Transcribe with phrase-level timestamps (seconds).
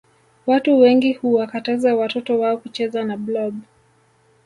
[0.47, 3.55] Watu wengi huwakataza watoto wao kucheza na blob